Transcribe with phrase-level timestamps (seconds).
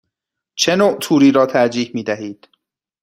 [0.55, 2.49] چه نوع توری را ترجیح می دهید؟